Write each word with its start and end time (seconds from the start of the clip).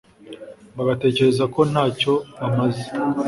bagatekereza 0.75 1.43
ko 1.53 1.59
nta 1.71 1.85
cyo 1.99 2.13
bamaze 2.39 2.83